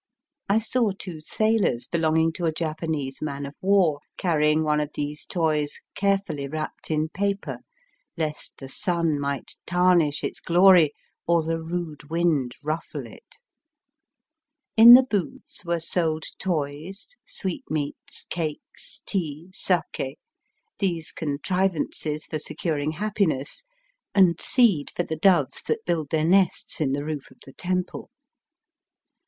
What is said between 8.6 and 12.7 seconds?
sun might tarnish its glory, or the rude wind